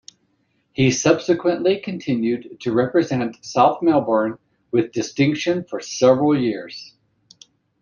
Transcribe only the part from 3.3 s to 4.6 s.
South Melbourne